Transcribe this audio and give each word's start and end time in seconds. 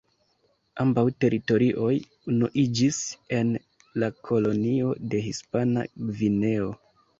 Ambaŭ 0.83 1.03
teritorioj 1.25 1.91
unuiĝis 2.31 3.03
en 3.41 3.53
la 4.05 4.11
kolonio 4.31 4.97
de 5.15 5.23
Hispana 5.29 5.87
Gvineo. 6.11 6.75